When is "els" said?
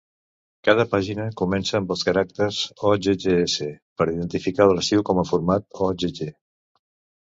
1.97-2.07